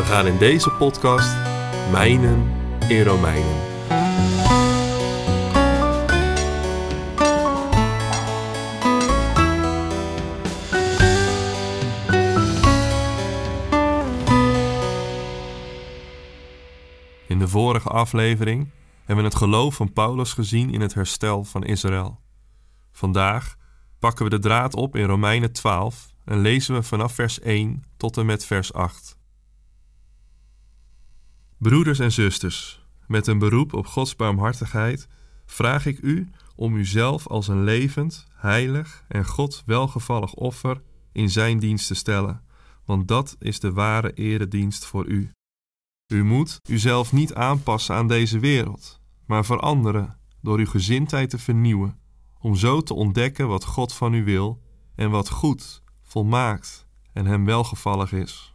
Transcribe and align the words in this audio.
We 0.00 0.06
gaan 0.06 0.26
in 0.26 0.38
deze 0.38 0.70
podcast 0.70 1.36
mijnen 1.90 2.52
in 2.88 3.02
Romeinen. 3.02 3.56
In 17.26 17.38
de 17.38 17.48
vorige 17.48 17.88
aflevering 17.88 18.70
hebben 19.04 19.24
we 19.24 19.30
het 19.30 19.34
geloof 19.34 19.74
van 19.74 19.92
Paulus 19.92 20.32
gezien 20.32 20.72
in 20.72 20.80
het 20.80 20.94
herstel 20.94 21.44
van 21.44 21.64
Israël. 21.64 22.20
Vandaag 22.92 23.56
pakken 23.98 24.24
we 24.24 24.30
de 24.30 24.38
draad 24.38 24.74
op 24.74 24.96
in 24.96 25.04
Romeinen 25.04 25.52
12 25.52 26.12
en 26.24 26.38
lezen 26.38 26.74
we 26.74 26.82
vanaf 26.82 27.12
vers 27.12 27.40
1 27.40 27.84
tot 27.96 28.16
en 28.16 28.26
met 28.26 28.44
vers 28.44 28.72
8. 28.72 29.18
Broeders 31.60 31.98
en 31.98 32.12
zusters, 32.12 32.84
met 33.06 33.26
een 33.26 33.38
beroep 33.38 33.72
op 33.72 33.86
Gods 33.86 34.16
barmhartigheid 34.16 35.08
vraag 35.46 35.86
ik 35.86 35.98
u 35.98 36.30
om 36.56 36.76
uzelf 36.76 37.26
als 37.26 37.48
een 37.48 37.64
levend, 37.64 38.26
heilig 38.34 39.04
en 39.08 39.26
God 39.26 39.62
welgevallig 39.66 40.34
offer 40.34 40.82
in 41.12 41.30
Zijn 41.30 41.58
dienst 41.58 41.86
te 41.86 41.94
stellen, 41.94 42.42
want 42.84 43.08
dat 43.08 43.36
is 43.38 43.60
de 43.60 43.72
ware 43.72 44.12
eredienst 44.12 44.84
voor 44.84 45.06
u. 45.06 45.30
U 46.06 46.24
moet 46.24 46.60
uzelf 46.68 47.12
niet 47.12 47.34
aanpassen 47.34 47.94
aan 47.94 48.08
deze 48.08 48.38
wereld, 48.38 49.00
maar 49.26 49.44
veranderen 49.44 50.18
door 50.42 50.58
uw 50.58 50.66
gezindheid 50.66 51.30
te 51.30 51.38
vernieuwen, 51.38 51.98
om 52.38 52.56
zo 52.56 52.80
te 52.80 52.94
ontdekken 52.94 53.48
wat 53.48 53.64
God 53.64 53.94
van 53.94 54.14
u 54.14 54.24
wil 54.24 54.62
en 54.94 55.10
wat 55.10 55.28
goed, 55.28 55.82
volmaakt 56.02 56.86
en 57.12 57.26
hem 57.26 57.44
welgevallig 57.44 58.12
is. 58.12 58.54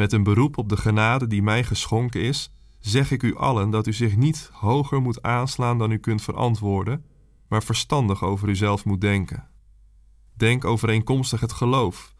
Met 0.00 0.12
een 0.12 0.22
beroep 0.22 0.58
op 0.58 0.68
de 0.68 0.76
genade 0.76 1.26
die 1.26 1.42
mij 1.42 1.64
geschonken 1.64 2.20
is, 2.20 2.52
zeg 2.78 3.10
ik 3.10 3.22
u 3.22 3.36
allen 3.36 3.70
dat 3.70 3.86
u 3.86 3.92
zich 3.92 4.16
niet 4.16 4.50
hoger 4.52 5.00
moet 5.00 5.22
aanslaan 5.22 5.78
dan 5.78 5.90
u 5.90 5.98
kunt 5.98 6.22
verantwoorden, 6.22 7.04
maar 7.48 7.62
verstandig 7.62 8.24
over 8.24 8.48
uzelf 8.48 8.84
moet 8.84 9.00
denken. 9.00 9.48
Denk 10.36 10.64
overeenkomstig 10.64 11.40
het 11.40 11.52
geloof. 11.52 12.14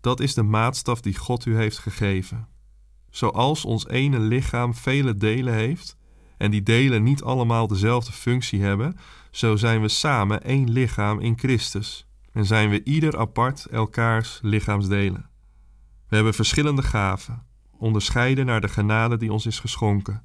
Dat 0.00 0.20
is 0.20 0.34
de 0.34 0.42
maatstaf 0.42 1.00
die 1.00 1.16
God 1.16 1.46
u 1.46 1.56
heeft 1.56 1.78
gegeven. 1.78 2.48
Zoals 3.10 3.64
ons 3.64 3.88
ene 3.88 4.18
lichaam 4.18 4.74
vele 4.74 5.16
delen 5.16 5.54
heeft, 5.54 5.96
en 6.36 6.50
die 6.50 6.62
delen 6.62 7.02
niet 7.02 7.22
allemaal 7.22 7.66
dezelfde 7.66 8.12
functie 8.12 8.62
hebben, 8.62 8.96
zo 9.30 9.56
zijn 9.56 9.80
we 9.80 9.88
samen 9.88 10.42
één 10.42 10.70
lichaam 10.70 11.20
in 11.20 11.38
Christus 11.38 12.06
en 12.32 12.46
zijn 12.46 12.70
we 12.70 12.82
ieder 12.82 13.18
apart 13.18 13.66
elkaars 13.66 14.38
lichaamsdelen. 14.42 15.32
We 16.14 16.20
hebben 16.20 16.38
verschillende 16.38 16.82
gaven, 16.82 17.42
onderscheiden 17.78 18.46
naar 18.46 18.60
de 18.60 18.68
genade 18.68 19.16
die 19.16 19.32
ons 19.32 19.46
is 19.46 19.60
geschonken. 19.60 20.22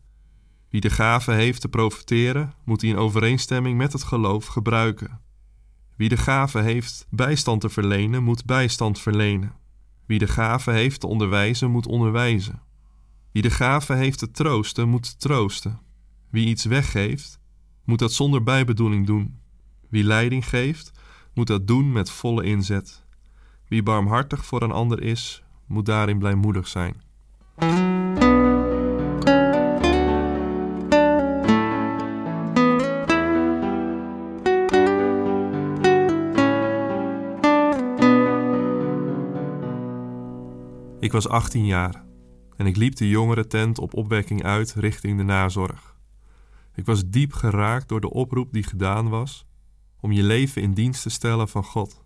Wie 0.70 0.82
de 0.82 0.90
gave 0.90 1.32
heeft 1.32 1.62
te 1.62 1.70
profiteren, 1.70 2.54
moet 2.64 2.80
die 2.80 2.90
in 2.90 2.98
overeenstemming 2.98 3.78
met 3.78 3.94
het 3.94 4.04
geloof 4.04 4.46
gebruiken. 4.46 5.22
Wie 5.96 6.10
de 6.10 6.18
gave 6.18 6.60
heeft 6.60 7.08
bijstand 7.10 7.62
te 7.62 7.70
verlenen, 7.70 8.24
moet 8.24 8.46
bijstand 8.46 9.00
verlenen. 9.00 9.54
Wie 10.06 10.20
de 10.20 10.28
gave 10.28 10.72
heeft 10.72 11.00
te 11.00 11.08
onderwijzen, 11.08 11.72
moet 11.72 11.88
onderwijzen. 11.88 12.62
Wie 13.32 13.42
de 13.42 13.52
gave 13.52 13.94
heeft 13.94 14.20
te 14.20 14.32
troosten, 14.32 14.90
moet 14.90 15.20
troosten. 15.20 15.80
Wie 16.30 16.48
iets 16.48 16.66
weggeeft, 16.66 17.40
moet 17.84 18.00
dat 18.00 18.14
zonder 18.14 18.44
bijbedoeling 18.44 19.06
doen. 19.06 19.40
Wie 19.90 20.04
leiding 20.04 20.50
geeft, 20.50 20.92
moet 21.34 21.48
dat 21.48 21.68
doen 21.68 21.92
met 21.92 22.12
volle 22.12 22.44
inzet. 22.44 23.06
Wie 23.68 23.84
barmhartig 23.84 24.46
voor 24.46 24.62
een 24.62 24.72
ander 24.72 25.02
is, 25.02 25.44
moet 25.70 25.86
daarin 25.86 26.20
blijmoedig 26.20 26.68
zijn. 26.68 27.02
Ik 41.00 41.12
was 41.12 41.28
18 41.28 41.66
jaar 41.66 42.04
en 42.56 42.66
ik 42.66 42.76
liep 42.76 42.96
de 42.96 43.10
jongerentent 43.10 43.80
op 43.80 43.94
opwekking 43.94 44.44
uit 44.44 44.74
richting 44.74 45.18
de 45.18 45.24
nazorg. 45.24 45.98
Ik 46.76 46.86
was 46.86 47.10
diep 47.10 47.34
geraakt 47.34 47.88
door 47.88 48.02
de 48.02 48.10
oproep 48.10 48.54
die 48.54 48.64
gedaan 48.64 49.10
was 49.10 49.48
om 50.00 50.12
je 50.12 50.24
leven 50.24 50.62
in 50.62 50.74
dienst 50.74 51.02
te 51.02 51.10
stellen 51.10 51.50
van 51.50 51.64
God. 51.64 52.04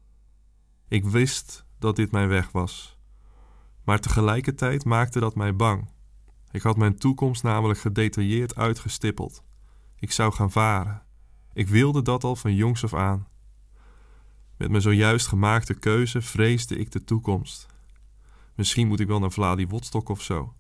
Ik 0.87 1.05
wist 1.05 1.65
dat 1.79 1.95
dit 1.95 2.11
mijn 2.11 2.27
weg 2.27 2.51
was, 2.51 2.97
maar 3.83 3.99
tegelijkertijd 3.99 4.85
maakte 4.85 5.19
dat 5.19 5.35
mij 5.35 5.55
bang. 5.55 5.89
Ik 6.51 6.61
had 6.61 6.77
mijn 6.77 6.97
toekomst 6.97 7.43
namelijk 7.43 7.79
gedetailleerd 7.79 8.55
uitgestippeld. 8.55 9.43
Ik 9.95 10.11
zou 10.11 10.33
gaan 10.33 10.51
varen. 10.51 11.01
Ik 11.53 11.67
wilde 11.67 12.01
dat 12.01 12.23
al 12.23 12.35
van 12.35 12.55
jongs 12.55 12.83
af 12.83 12.93
aan. 12.93 13.27
Met 14.57 14.69
mijn 14.69 14.81
zojuist 14.81 15.27
gemaakte 15.27 15.73
keuze 15.73 16.21
vreesde 16.21 16.77
ik 16.77 16.91
de 16.91 17.03
toekomst. 17.03 17.67
Misschien 18.55 18.87
moet 18.87 18.99
ik 18.99 19.07
wel 19.07 19.19
naar 19.19 19.31
Vladivostok 19.31 20.09
of 20.09 20.21
zo. 20.21 20.53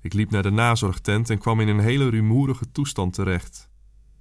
Ik 0.00 0.12
liep 0.12 0.30
naar 0.30 0.42
de 0.42 0.50
nazorgtent 0.50 1.30
en 1.30 1.38
kwam 1.38 1.60
in 1.60 1.68
een 1.68 1.80
hele 1.80 2.08
rumoerige 2.08 2.72
toestand 2.72 3.12
terecht. 3.12 3.70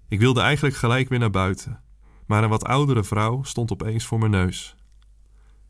Ik 0.07 0.19
wilde 0.19 0.41
eigenlijk 0.41 0.75
gelijk 0.75 1.09
weer 1.09 1.19
naar 1.19 1.29
buiten, 1.29 1.83
maar 2.25 2.43
een 2.43 2.49
wat 2.49 2.65
oudere 2.65 3.03
vrouw 3.03 3.43
stond 3.43 3.71
opeens 3.71 4.05
voor 4.05 4.19
mijn 4.19 4.31
neus. 4.31 4.75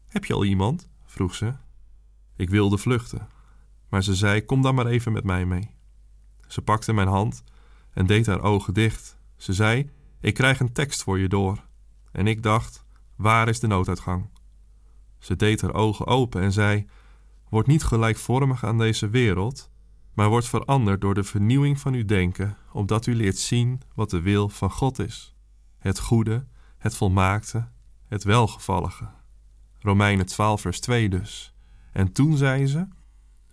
Heb 0.08 0.26
je 0.26 0.34
al 0.34 0.46
iemand? 0.46 0.90
vroeg 1.06 1.36
ze. 1.36 1.54
Ik 2.36 2.50
wilde 2.50 2.78
vluchten, 2.78 3.28
maar 3.90 4.04
ze 4.04 4.16
zei: 4.16 4.46
Kom 4.46 4.62
dan 4.62 4.76
maar 4.76 4.86
even 4.86 5.12
met 5.12 5.24
mij 5.24 5.46
mee. 5.46 5.76
Ze 6.48 6.62
pakte 6.62 6.94
mijn 6.94 7.08
hand 7.08 7.44
en 7.94 8.06
deed 8.06 8.26
haar 8.26 8.42
ogen 8.42 8.74
dicht. 8.74 9.18
Ze 9.36 9.54
zei: 9.54 9.90
Ik 10.20 10.34
krijg 10.34 10.60
een 10.60 10.74
tekst 10.74 11.04
voor 11.04 11.20
je 11.20 11.28
door. 11.28 11.64
En 12.12 12.28
ik 12.28 12.44
dacht: 12.44 12.86
Waar 13.16 13.48
is 13.48 13.60
de 13.60 13.68
nooduitgang? 13.68 14.30
Ze 15.20 15.36
deed 15.36 15.62
haar 15.62 15.74
ogen 15.74 16.08
open 16.08 16.42
en 16.42 16.52
zei: 16.52 16.88
Word 17.50 17.68
niet 17.68 17.84
gelijkvormig 17.84 18.64
aan 18.64 18.78
deze 18.78 19.10
wereld, 19.10 19.70
maar 20.14 20.30
word 20.30 20.46
veranderd 20.46 21.02
door 21.02 21.14
de 21.14 21.24
vernieuwing 21.24 21.80
van 21.80 21.94
uw 21.94 22.06
denken, 22.06 22.58
opdat 22.72 23.06
u 23.06 23.16
leert 23.16 23.38
zien 23.38 23.82
wat 23.94 24.10
de 24.10 24.22
wil 24.22 24.50
van 24.50 24.72
God 24.72 25.00
is: 25.00 25.36
het 25.78 26.00
goede, 26.00 26.46
het 26.78 26.96
volmaakte, 26.96 27.68
het 28.06 28.24
welgevallige. 28.24 29.10
Romeinen 29.80 30.26
12, 30.26 30.62
vers 30.62 30.80
2 30.80 31.10
dus. 31.10 31.55
En 31.96 32.12
toen 32.12 32.38
zei 32.38 32.68
ze: 32.68 32.88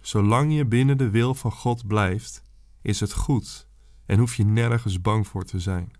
Zolang 0.00 0.54
je 0.54 0.66
binnen 0.66 0.98
de 0.98 1.10
wil 1.10 1.34
van 1.34 1.52
God 1.52 1.86
blijft, 1.86 2.42
is 2.80 3.00
het 3.00 3.12
goed 3.12 3.68
en 4.06 4.18
hoef 4.18 4.34
je 4.34 4.44
nergens 4.44 5.00
bang 5.00 5.26
voor 5.26 5.44
te 5.44 5.60
zijn. 5.60 5.92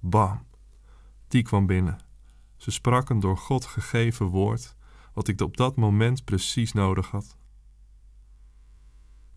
Bam, 0.00 0.46
die 1.28 1.42
kwam 1.42 1.66
binnen. 1.66 1.98
Ze 2.56 2.70
sprak 2.70 3.08
een 3.08 3.20
door 3.20 3.36
God 3.36 3.64
gegeven 3.64 4.26
woord, 4.26 4.76
wat 5.14 5.28
ik 5.28 5.40
op 5.40 5.56
dat 5.56 5.76
moment 5.76 6.24
precies 6.24 6.72
nodig 6.72 7.10
had. 7.10 7.36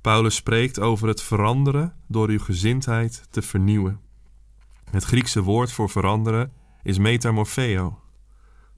Paulus 0.01 0.35
spreekt 0.35 0.79
over 0.79 1.07
het 1.07 1.21
veranderen 1.21 1.95
door 2.07 2.29
uw 2.29 2.39
gezindheid 2.39 3.27
te 3.29 3.41
vernieuwen. 3.41 4.01
Het 4.83 5.03
Griekse 5.03 5.41
woord 5.41 5.71
voor 5.71 5.89
veranderen 5.89 6.53
is 6.83 6.97
metamorpheo. 6.97 8.01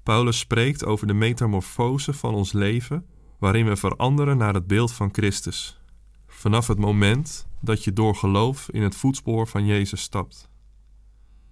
Paulus 0.04 0.40
spreekt 0.40 0.86
over 0.86 1.08
de 1.08 1.14
metamorfose 1.14 2.14
van 2.14 2.34
ons 2.34 2.52
leven, 2.52 3.08
waarin 3.44 3.66
we 3.66 3.76
veranderen 3.76 4.38
naar 4.38 4.54
het 4.54 4.68
beeld 4.68 4.92
van 4.94 5.10
Christus. 5.12 5.82
Vanaf 6.28 6.68
het 6.68 6.78
moment 6.78 7.48
dat 7.62 7.84
je 7.84 7.94
door 7.94 8.16
geloof 8.16 8.70
in 8.70 8.82
het 8.82 8.96
voetspoor 8.96 9.48
van 9.48 9.66
Jezus 9.66 10.02
stapt. 10.02 10.50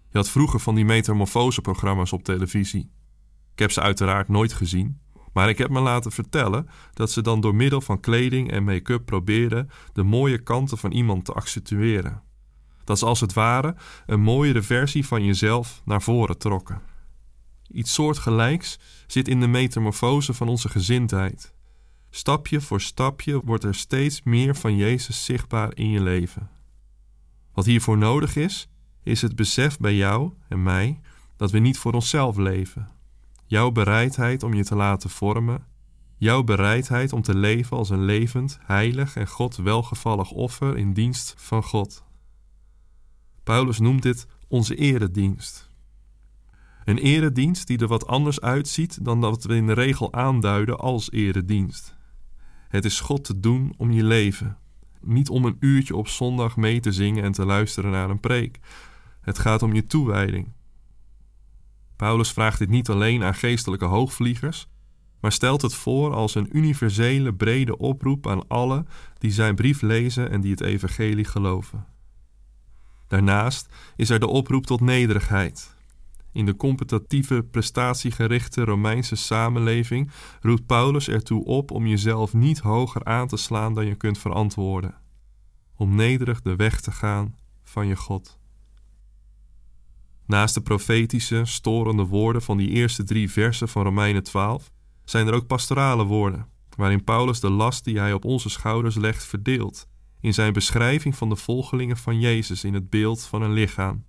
Je 0.09 0.17
had 0.17 0.29
vroeger 0.29 0.59
van 0.59 0.75
die 0.75 0.85
metamorfoseprogramma's 0.85 2.11
op 2.11 2.23
televisie. 2.23 2.91
Ik 3.53 3.59
heb 3.59 3.71
ze 3.71 3.81
uiteraard 3.81 4.27
nooit 4.27 4.53
gezien, 4.53 4.99
maar 5.33 5.49
ik 5.49 5.57
heb 5.57 5.69
me 5.69 5.79
laten 5.79 6.11
vertellen 6.11 6.69
dat 6.93 7.11
ze 7.11 7.21
dan 7.21 7.41
door 7.41 7.55
middel 7.55 7.81
van 7.81 7.99
kleding 7.99 8.51
en 8.51 8.63
make-up 8.63 9.05
probeerden 9.05 9.69
de 9.93 10.03
mooie 10.03 10.37
kanten 10.37 10.77
van 10.77 10.91
iemand 10.91 11.25
te 11.25 11.33
accentueren. 11.33 12.21
Dat 12.83 12.99
ze 12.99 13.05
als 13.05 13.19
het 13.19 13.33
ware 13.33 13.75
een 14.05 14.21
mooiere 14.21 14.61
versie 14.61 15.05
van 15.05 15.25
jezelf 15.25 15.81
naar 15.85 16.01
voren 16.01 16.37
trokken. 16.37 16.81
Iets 17.71 17.93
soortgelijks 17.93 18.79
zit 19.07 19.27
in 19.27 19.39
de 19.39 19.47
metamorfose 19.47 20.33
van 20.33 20.47
onze 20.47 20.69
gezindheid. 20.69 21.53
Stapje 22.13 22.61
voor 22.61 22.81
stapje 22.81 23.41
wordt 23.43 23.63
er 23.63 23.75
steeds 23.75 24.23
meer 24.23 24.55
van 24.55 24.75
Jezus 24.75 25.25
zichtbaar 25.25 25.75
in 25.75 25.89
je 25.89 26.01
leven. 26.01 26.49
Wat 27.53 27.65
hiervoor 27.65 27.97
nodig 27.97 28.35
is, 28.35 28.69
is 29.03 29.21
het 29.21 29.35
besef 29.35 29.77
bij 29.77 29.95
jou 29.95 30.31
en 30.47 30.63
mij 30.63 31.01
dat 31.35 31.51
we 31.51 31.59
niet 31.59 31.77
voor 31.77 31.93
onszelf 31.93 32.37
leven. 32.37 32.89
Jouw 33.45 33.71
bereidheid 33.71 34.43
om 34.43 34.53
je 34.53 34.63
te 34.63 34.75
laten 34.75 35.09
vormen, 35.09 35.65
jouw 36.17 36.43
bereidheid 36.43 37.13
om 37.13 37.21
te 37.21 37.35
leven 37.35 37.77
als 37.77 37.89
een 37.89 38.03
levend, 38.03 38.59
heilig 38.61 39.15
en 39.15 39.27
God 39.27 39.55
welgevallig 39.55 40.31
offer 40.31 40.77
in 40.77 40.93
dienst 40.93 41.33
van 41.37 41.63
God. 41.63 42.03
Paulus 43.43 43.79
noemt 43.79 44.01
dit 44.01 44.27
onze 44.47 44.75
eredienst. 44.75 45.69
Een 46.85 46.97
eredienst 46.97 47.67
die 47.67 47.77
er 47.77 47.87
wat 47.87 48.07
anders 48.07 48.41
uitziet 48.41 49.05
dan 49.05 49.21
dat 49.21 49.43
we 49.43 49.55
in 49.55 49.67
de 49.67 49.73
regel 49.73 50.13
aanduiden 50.13 50.79
als 50.79 51.11
eredienst. 51.11 51.99
Het 52.71 52.85
is 52.85 52.99
God 52.99 53.23
te 53.23 53.39
doen 53.39 53.73
om 53.77 53.91
je 53.91 54.03
leven, 54.03 54.57
niet 55.01 55.29
om 55.29 55.45
een 55.45 55.57
uurtje 55.59 55.95
op 55.95 56.07
zondag 56.07 56.57
mee 56.57 56.79
te 56.79 56.91
zingen 56.91 57.23
en 57.23 57.31
te 57.31 57.45
luisteren 57.45 57.91
naar 57.91 58.09
een 58.09 58.19
preek. 58.19 58.59
Het 59.21 59.39
gaat 59.39 59.63
om 59.63 59.73
je 59.73 59.85
toewijding. 59.85 60.47
Paulus 61.95 62.31
vraagt 62.31 62.59
dit 62.59 62.69
niet 62.69 62.89
alleen 62.89 63.23
aan 63.23 63.33
geestelijke 63.33 63.85
hoogvliegers, 63.85 64.67
maar 65.19 65.31
stelt 65.31 65.61
het 65.61 65.73
voor 65.73 66.13
als 66.13 66.35
een 66.35 66.57
universele 66.57 67.33
brede 67.33 67.77
oproep 67.77 68.27
aan 68.27 68.47
alle 68.47 68.85
die 69.17 69.31
zijn 69.31 69.55
brief 69.55 69.81
lezen 69.81 70.29
en 70.29 70.41
die 70.41 70.51
het 70.51 70.61
evangelie 70.61 71.25
geloven. 71.25 71.85
Daarnaast 73.07 73.69
is 73.95 74.09
er 74.09 74.19
de 74.19 74.27
oproep 74.27 74.65
tot 74.65 74.81
nederigheid. 74.81 75.75
In 76.31 76.45
de 76.45 76.55
competitieve, 76.55 77.43
prestatiegerichte 77.43 78.63
Romeinse 78.63 79.15
samenleving 79.15 80.11
roept 80.41 80.65
Paulus 80.65 81.07
ertoe 81.07 81.45
op 81.45 81.71
om 81.71 81.87
jezelf 81.87 82.33
niet 82.33 82.59
hoger 82.59 83.03
aan 83.03 83.27
te 83.27 83.37
slaan 83.37 83.73
dan 83.73 83.85
je 83.85 83.95
kunt 83.95 84.17
verantwoorden, 84.17 84.95
om 85.75 85.95
nederig 85.95 86.41
de 86.41 86.55
weg 86.55 86.81
te 86.81 86.91
gaan 86.91 87.35
van 87.63 87.87
je 87.87 87.95
God. 87.95 88.39
Naast 90.25 90.53
de 90.53 90.61
profetische, 90.61 91.45
storende 91.45 92.05
woorden 92.05 92.41
van 92.41 92.57
die 92.57 92.69
eerste 92.69 93.03
drie 93.03 93.31
versen 93.31 93.69
van 93.69 93.83
Romeinen 93.83 94.23
12 94.23 94.71
zijn 95.03 95.27
er 95.27 95.33
ook 95.33 95.47
pastorale 95.47 96.03
woorden, 96.03 96.47
waarin 96.77 97.03
Paulus 97.03 97.39
de 97.39 97.49
last 97.49 97.83
die 97.83 97.99
hij 97.99 98.13
op 98.13 98.25
onze 98.25 98.49
schouders 98.49 98.95
legt 98.95 99.23
verdeelt, 99.23 99.87
in 100.19 100.33
zijn 100.33 100.53
beschrijving 100.53 101.15
van 101.15 101.29
de 101.29 101.35
volgelingen 101.35 101.97
van 101.97 102.19
Jezus 102.19 102.63
in 102.63 102.73
het 102.73 102.89
beeld 102.89 103.23
van 103.23 103.41
een 103.41 103.53
lichaam. 103.53 104.05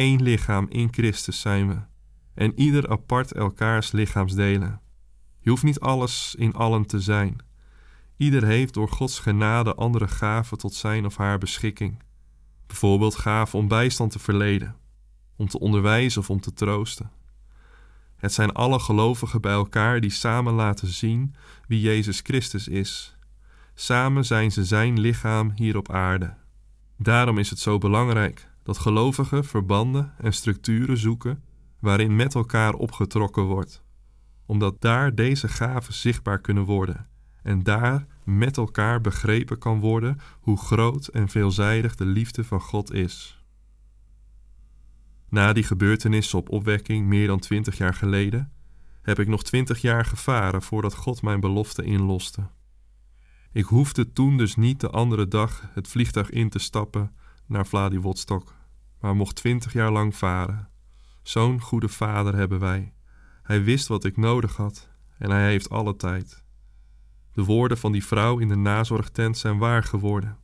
Eén 0.00 0.22
lichaam 0.22 0.66
in 0.68 0.88
Christus 0.92 1.40
zijn 1.40 1.68
we, 1.68 1.78
en 2.34 2.58
ieder 2.58 2.88
apart 2.88 3.32
elkaars 3.32 3.92
lichaamsdelen. 3.92 4.80
Je 5.40 5.50
hoeft 5.50 5.62
niet 5.62 5.80
alles 5.80 6.34
in 6.38 6.54
allen 6.54 6.86
te 6.86 7.00
zijn. 7.00 7.36
Ieder 8.16 8.44
heeft 8.44 8.74
door 8.74 8.88
Gods 8.88 9.18
genade 9.18 9.74
andere 9.74 10.08
gaven 10.08 10.58
tot 10.58 10.74
zijn 10.74 11.06
of 11.06 11.16
haar 11.16 11.38
beschikking. 11.38 12.02
Bijvoorbeeld 12.66 13.14
gaven 13.14 13.58
om 13.58 13.68
bijstand 13.68 14.12
te 14.12 14.18
verleden, 14.18 14.76
om 15.36 15.48
te 15.48 15.58
onderwijzen 15.58 16.20
of 16.20 16.30
om 16.30 16.40
te 16.40 16.52
troosten. 16.52 17.10
Het 18.16 18.32
zijn 18.32 18.52
alle 18.52 18.78
gelovigen 18.78 19.40
bij 19.40 19.52
elkaar 19.52 20.00
die 20.00 20.10
samen 20.10 20.52
laten 20.52 20.88
zien 20.88 21.34
wie 21.66 21.80
Jezus 21.80 22.20
Christus 22.20 22.68
is. 22.68 23.16
Samen 23.74 24.24
zijn 24.24 24.52
ze 24.52 24.64
zijn 24.64 25.00
lichaam 25.00 25.52
hier 25.54 25.76
op 25.76 25.90
aarde. 25.90 26.34
Daarom 26.96 27.38
is 27.38 27.50
het 27.50 27.58
zo 27.58 27.78
belangrijk 27.78 28.49
dat 28.62 28.78
gelovigen 28.78 29.44
verbanden 29.44 30.14
en 30.18 30.32
structuren 30.32 30.96
zoeken 30.96 31.42
waarin 31.78 32.16
met 32.16 32.34
elkaar 32.34 32.74
opgetrokken 32.74 33.42
wordt, 33.42 33.82
omdat 34.46 34.80
daar 34.80 35.14
deze 35.14 35.48
gaven 35.48 35.94
zichtbaar 35.94 36.40
kunnen 36.40 36.64
worden 36.64 37.08
en 37.42 37.62
daar 37.62 38.06
met 38.24 38.56
elkaar 38.56 39.00
begrepen 39.00 39.58
kan 39.58 39.80
worden 39.80 40.20
hoe 40.40 40.58
groot 40.58 41.06
en 41.06 41.28
veelzijdig 41.28 41.94
de 41.94 42.04
liefde 42.04 42.44
van 42.44 42.60
God 42.60 42.92
is. 42.92 43.44
Na 45.28 45.52
die 45.52 45.62
gebeurtenissen 45.62 46.38
op 46.38 46.48
opwekking 46.48 47.06
meer 47.06 47.26
dan 47.26 47.38
twintig 47.38 47.78
jaar 47.78 47.94
geleden, 47.94 48.52
heb 49.02 49.18
ik 49.18 49.28
nog 49.28 49.42
twintig 49.42 49.80
jaar 49.80 50.04
gevaren 50.04 50.62
voordat 50.62 50.94
God 50.94 51.22
mijn 51.22 51.40
belofte 51.40 51.82
inloste. 51.82 52.48
Ik 53.52 53.64
hoefde 53.64 54.12
toen 54.12 54.36
dus 54.36 54.56
niet 54.56 54.80
de 54.80 54.90
andere 54.90 55.28
dag 55.28 55.68
het 55.72 55.88
vliegtuig 55.88 56.30
in 56.30 56.48
te 56.48 56.58
stappen 56.58 57.14
naar 57.50 57.66
Vladivostok, 57.66 58.54
maar 59.00 59.16
mocht 59.16 59.36
twintig 59.36 59.72
jaar 59.72 59.92
lang 59.92 60.16
varen. 60.16 60.68
Zo'n 61.22 61.60
goede 61.60 61.88
vader 61.88 62.34
hebben 62.36 62.58
wij. 62.58 62.92
Hij 63.42 63.64
wist 63.64 63.86
wat 63.86 64.04
ik 64.04 64.16
nodig 64.16 64.56
had 64.56 64.88
en 65.18 65.30
hij 65.30 65.48
heeft 65.48 65.70
alle 65.70 65.96
tijd. 65.96 66.44
De 67.32 67.44
woorden 67.44 67.78
van 67.78 67.92
die 67.92 68.04
vrouw 68.04 68.38
in 68.38 68.48
de 68.48 68.56
nazorgtent 68.56 69.38
zijn 69.38 69.58
waar 69.58 69.82
geworden. 69.82 70.38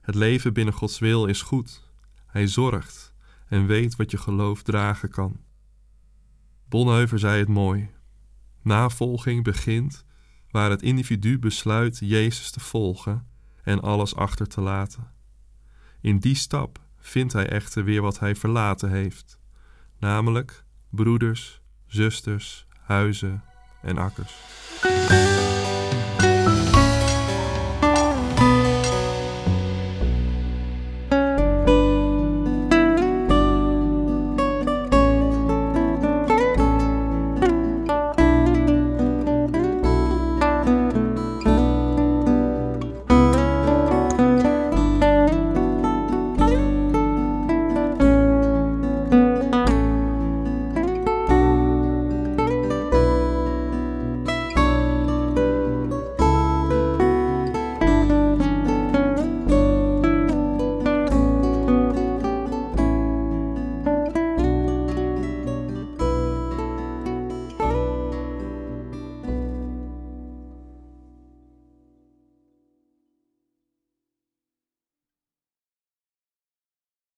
Het 0.00 0.14
leven 0.14 0.52
binnen 0.52 0.74
Gods 0.74 0.98
wil 0.98 1.26
is 1.26 1.42
goed. 1.42 1.90
Hij 2.26 2.46
zorgt 2.46 3.14
en 3.48 3.66
weet 3.66 3.96
wat 3.96 4.10
je 4.10 4.18
geloof 4.18 4.62
dragen 4.62 5.10
kan. 5.10 5.40
Bonheuver 6.68 7.18
zei 7.18 7.38
het 7.38 7.48
mooi. 7.48 7.90
Navolging 8.62 9.44
begint 9.44 10.04
waar 10.50 10.70
het 10.70 10.82
individu 10.82 11.38
besluit 11.38 11.98
Jezus 11.98 12.50
te 12.50 12.60
volgen 12.60 13.26
en 13.62 13.80
alles 13.80 14.14
achter 14.14 14.46
te 14.46 14.60
laten. 14.60 15.15
In 16.00 16.18
die 16.18 16.34
stap 16.34 16.78
vindt 16.98 17.32
hij 17.32 17.48
echter 17.48 17.84
weer 17.84 18.02
wat 18.02 18.18
hij 18.18 18.34
verlaten 18.34 18.90
heeft, 18.90 19.38
namelijk 19.98 20.64
broeders, 20.90 21.60
zusters, 21.86 22.66
huizen 22.80 23.44
en 23.82 23.98
akkers. 23.98 24.34